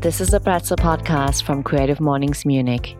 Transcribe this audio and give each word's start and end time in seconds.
This 0.00 0.20
is 0.20 0.28
the 0.28 0.38
Pretzel 0.38 0.76
podcast 0.76 1.42
from 1.42 1.64
Creative 1.64 1.98
Mornings 1.98 2.46
Munich. 2.46 2.96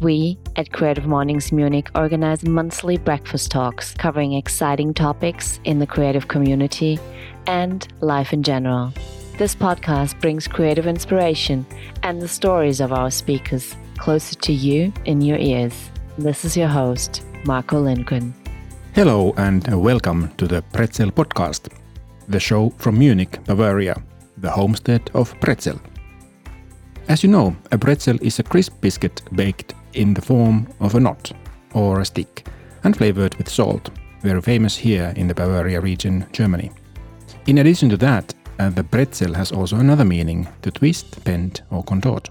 We 0.00 0.38
at 0.56 0.72
Creative 0.72 1.06
Mornings 1.06 1.52
Munich 1.52 1.90
organize 1.94 2.42
monthly 2.42 2.96
breakfast 2.96 3.50
talks 3.50 3.92
covering 3.92 4.32
exciting 4.32 4.94
topics 4.94 5.60
in 5.64 5.78
the 5.78 5.86
creative 5.86 6.28
community 6.28 6.98
and 7.46 7.86
life 8.00 8.32
in 8.32 8.42
general. 8.42 8.94
This 9.36 9.54
podcast 9.54 10.18
brings 10.18 10.48
creative 10.48 10.86
inspiration 10.86 11.66
and 12.02 12.22
the 12.22 12.28
stories 12.28 12.80
of 12.80 12.94
our 12.94 13.10
speakers 13.10 13.76
closer 13.98 14.36
to 14.36 14.54
you 14.54 14.94
in 15.04 15.20
your 15.20 15.36
ears. 15.36 15.90
This 16.16 16.46
is 16.46 16.56
your 16.56 16.68
host, 16.68 17.26
Marco 17.44 17.78
Lindgren. 17.78 18.32
Hello 18.94 19.34
and 19.36 19.66
welcome 19.82 20.32
to 20.38 20.46
the 20.46 20.62
Pretzel 20.72 21.10
Podcast, 21.10 21.68
the 22.26 22.40
show 22.40 22.70
from 22.78 22.98
Munich, 22.98 23.38
Bavaria, 23.44 24.02
the 24.38 24.50
homestead 24.50 25.10
of 25.12 25.38
pretzel. 25.40 25.78
As 27.08 27.22
you 27.22 27.30
know, 27.30 27.54
a 27.70 27.78
pretzel 27.78 28.18
is 28.20 28.40
a 28.40 28.42
crisp 28.42 28.80
biscuit 28.80 29.22
baked 29.32 29.74
in 29.92 30.12
the 30.12 30.20
form 30.20 30.66
of 30.80 30.96
a 30.96 31.00
knot 31.00 31.30
or 31.72 32.00
a 32.00 32.04
stick 32.04 32.48
and 32.82 32.96
flavored 32.96 33.36
with 33.36 33.48
salt, 33.48 33.90
very 34.22 34.40
famous 34.40 34.76
here 34.76 35.12
in 35.16 35.28
the 35.28 35.34
Bavaria 35.34 35.80
region, 35.80 36.26
Germany. 36.32 36.72
In 37.46 37.58
addition 37.58 37.88
to 37.90 37.96
that, 37.98 38.34
uh, 38.58 38.70
the 38.70 38.82
pretzel 38.82 39.34
has 39.34 39.52
also 39.52 39.76
another 39.76 40.04
meaning 40.04 40.48
to 40.62 40.70
twist, 40.72 41.22
bend, 41.22 41.62
or 41.70 41.84
contort. 41.84 42.28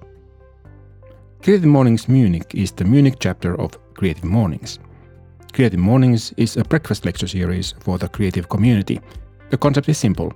Creative 1.42 1.70
Mornings 1.70 2.10
Munich 2.10 2.54
is 2.54 2.72
the 2.74 2.84
Munich 2.84 3.16
chapter 3.20 3.60
of 3.62 3.78
Creative 3.94 4.26
Mornings. 4.26 4.80
Creative 5.54 5.80
Mornings 5.80 6.34
is 6.36 6.58
a 6.58 6.66
breakfast 6.66 7.06
lecture 7.06 7.28
series 7.28 7.76
for 7.80 7.98
the 7.98 8.10
creative 8.10 8.50
community. 8.50 9.00
The 9.52 9.58
concept 9.58 9.88
is 9.88 9.98
simple 9.98 10.34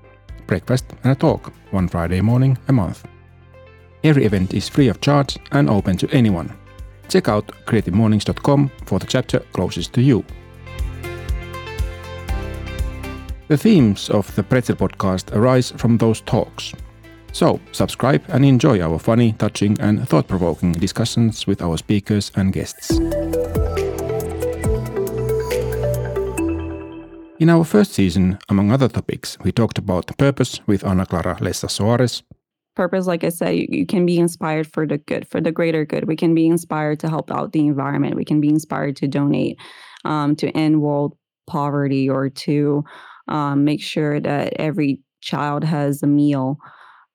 breakfast 0.48 0.86
and 1.04 1.12
a 1.12 1.16
talk, 1.16 1.52
one 1.72 1.90
Friday 1.90 2.22
morning 2.22 2.58
a 2.70 2.74
month. 2.74 3.06
Every 4.04 4.26
event 4.26 4.54
is 4.54 4.70
free 4.70 4.88
of 4.88 5.02
charge 5.02 5.38
and 5.52 5.70
open 5.70 5.98
to 5.98 6.10
anyone. 6.12 6.58
Check 7.10 7.28
out 7.28 7.48
creativemornings.com 7.66 8.72
for 8.86 9.00
the 9.00 9.08
chapter 9.08 9.40
closest 9.52 9.94
to 9.94 10.02
you. 10.02 10.24
The 13.50 13.58
themes 13.58 14.10
of 14.10 14.34
the 14.36 14.44
Pretzel 14.44 14.76
podcast 14.76 15.36
arise 15.36 15.72
from 15.72 15.98
those 15.98 16.22
talks. 16.22 16.74
So, 17.32 17.60
subscribe 17.72 18.24
and 18.30 18.46
enjoy 18.46 18.80
our 18.80 19.00
funny, 19.00 19.34
touching, 19.34 19.80
and 19.80 20.08
thought 20.08 20.28
provoking 20.28 20.72
discussions 20.72 21.48
with 21.48 21.62
our 21.62 21.78
speakers 21.78 22.32
and 22.36 22.54
guests. 22.54 22.92
In 27.40 27.50
our 27.50 27.64
first 27.64 27.94
season, 27.94 28.38
among 28.50 28.72
other 28.72 28.88
topics, 28.88 29.38
we 29.44 29.52
talked 29.52 29.78
about 29.78 30.18
purpose 30.18 30.60
with 30.68 30.84
Ana 30.84 31.06
Clara 31.06 31.38
Lessa 31.40 31.68
Soares. 31.68 32.24
Purpose, 32.80 33.08
like 33.08 33.26
I 33.26 33.30
said, 33.30 33.58
you, 33.58 33.68
you 33.70 33.86
can 33.86 34.06
be 34.06 34.18
inspired 34.18 34.66
for 34.66 34.88
the 34.88 35.00
good, 35.00 35.28
for 35.28 35.42
the 35.42 35.52
greater 35.52 35.84
good. 35.84 36.08
We 36.08 36.16
can 36.16 36.34
be 36.34 36.48
inspired 36.48 37.02
to 37.02 37.10
help 37.10 37.30
out 37.30 37.52
the 37.52 37.68
environment. 37.68 38.16
We 38.16 38.24
can 38.24 38.40
be 38.40 38.48
inspired 38.48 38.96
to 39.02 39.08
donate, 39.10 39.60
um, 40.06 40.34
to 40.38 40.50
end 40.52 40.82
world 40.82 41.18
poverty, 41.46 42.10
or 42.10 42.30
to 42.30 42.86
um, 43.28 43.66
make 43.66 43.82
sure 43.82 44.22
that 44.22 44.54
every 44.58 45.02
child 45.20 45.66
has 45.66 46.02
a 46.04 46.08
meal 46.08 46.58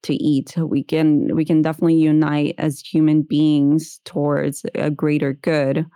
to 0.03 0.13
eat. 0.23 0.55
We 0.55 0.85
can 0.85 1.35
we 1.35 1.47
can 1.47 1.63
definitely 1.63 1.95
unite 1.95 2.57
as 2.59 2.81
human 2.81 3.23
beings 3.23 4.03
towards 4.05 4.67
a 4.75 4.91
greater 4.91 5.33
good. 5.33 5.87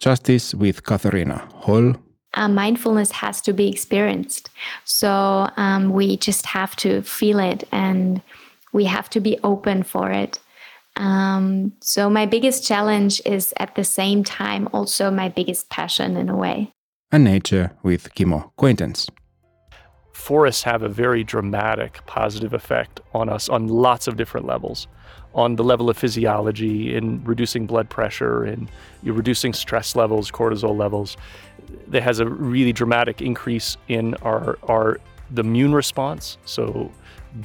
Justice 0.00 0.52
with 0.52 0.82
Katharina 0.82 1.48
Holl. 1.54 1.94
Uh, 2.34 2.48
mindfulness 2.48 3.12
has 3.12 3.40
to 3.42 3.52
be 3.52 3.68
experienced. 3.68 4.50
So 4.84 5.48
um, 5.56 5.90
we 5.90 6.16
just 6.16 6.44
have 6.46 6.74
to 6.76 7.02
feel 7.02 7.38
it 7.38 7.68
and 7.70 8.20
we 8.72 8.84
have 8.84 9.10
to 9.10 9.20
be 9.20 9.38
open 9.42 9.82
for 9.82 10.10
it. 10.10 10.38
Um, 10.96 11.72
so 11.80 12.10
my 12.10 12.26
biggest 12.26 12.66
challenge 12.66 13.22
is 13.24 13.54
at 13.58 13.74
the 13.74 13.84
same 13.84 14.24
time 14.24 14.68
also 14.72 15.10
my 15.10 15.28
biggest 15.28 15.70
passion 15.70 16.16
in 16.16 16.28
a 16.28 16.36
way. 16.36 16.72
And 17.12 17.24
nature 17.24 17.72
with 17.82 18.14
Kimo 18.14 18.52
Quaintance 18.56 19.08
forests 20.20 20.62
have 20.62 20.82
a 20.82 20.88
very 20.88 21.24
dramatic 21.24 22.04
positive 22.06 22.52
effect 22.52 23.00
on 23.14 23.28
us 23.28 23.48
on 23.48 23.66
lots 23.66 24.06
of 24.06 24.16
different 24.16 24.46
levels. 24.46 24.86
On 25.34 25.56
the 25.56 25.64
level 25.64 25.88
of 25.88 25.96
physiology, 25.96 26.94
in 26.94 27.22
reducing 27.24 27.66
blood 27.66 27.88
pressure, 27.88 28.44
in 28.44 28.68
reducing 29.02 29.52
stress 29.52 29.94
levels, 29.94 30.30
cortisol 30.30 30.76
levels, 30.76 31.16
that 31.88 32.02
has 32.02 32.18
a 32.18 32.26
really 32.26 32.72
dramatic 32.72 33.22
increase 33.22 33.76
in 33.88 34.14
our 34.22 34.58
our 34.64 35.00
the 35.30 35.42
immune 35.42 35.72
response. 35.72 36.36
So 36.44 36.90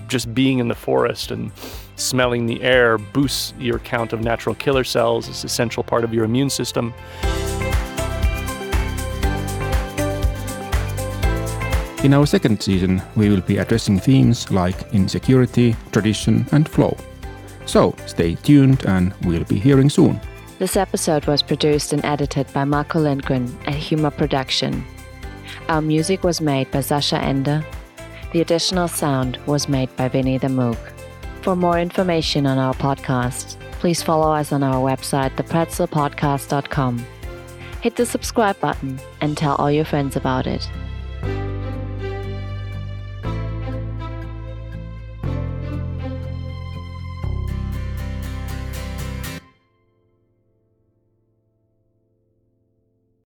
just 0.07 0.33
being 0.33 0.59
in 0.59 0.67
the 0.67 0.75
forest 0.75 1.31
and 1.31 1.51
smelling 1.95 2.45
the 2.45 2.61
air 2.61 2.97
boosts 2.97 3.53
your 3.59 3.79
count 3.79 4.13
of 4.13 4.21
natural 4.21 4.55
killer 4.55 4.83
cells. 4.83 5.29
It's 5.29 5.43
an 5.43 5.47
essential 5.47 5.83
part 5.83 6.03
of 6.03 6.13
your 6.13 6.25
immune 6.25 6.49
system. 6.49 6.93
In 12.03 12.13
our 12.13 12.27
second 12.27 12.61
season, 12.61 13.01
we 13.15 13.29
will 13.29 13.41
be 13.41 13.57
addressing 13.57 13.99
themes 13.99 14.51
like 14.51 14.93
insecurity, 14.93 15.75
tradition, 15.91 16.45
and 16.51 16.69
flow. 16.69 16.95
So 17.65 17.95
stay 18.05 18.35
tuned 18.35 18.85
and 18.85 19.13
we'll 19.23 19.43
be 19.45 19.57
hearing 19.57 19.89
soon. 19.89 20.19
This 20.59 20.77
episode 20.77 21.25
was 21.25 21.41
produced 21.41 21.93
and 21.93 22.05
edited 22.05 22.51
by 22.53 22.63
Marco 22.63 22.99
Lindgren 22.99 23.57
at 23.65 23.73
Humor 23.73 24.11
Production. 24.11 24.85
Our 25.67 25.81
music 25.81 26.23
was 26.23 26.41
made 26.41 26.69
by 26.69 26.79
Sascha 26.79 27.19
Ende. 27.19 27.65
The 28.35 28.41
additional 28.41 28.89
sound 28.89 29.39
was 29.45 29.69
made 29.69 29.95
by 29.95 30.09
Winnie 30.09 30.37
the 30.37 30.47
Moog. 30.47 30.77
For 31.41 31.55
more 31.55 31.79
information 31.79 32.45
on 32.45 32.57
our 32.57 32.73
podcast, 32.73 33.57
please 33.79 34.03
follow 34.03 34.29
us 34.29 34.51
on 34.51 34.61
our 34.61 34.75
website, 34.75 35.33
thepretzelpodcast.com. 35.37 37.05
Hit 37.79 37.95
the 37.95 38.05
subscribe 38.05 38.59
button 38.59 38.99
and 39.21 39.37
tell 39.37 39.55
all 39.55 39.71
your 39.71 39.85
friends 39.85 40.17
about 40.17 40.47
it. 40.47 40.69